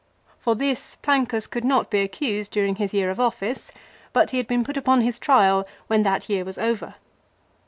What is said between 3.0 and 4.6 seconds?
of office, but he had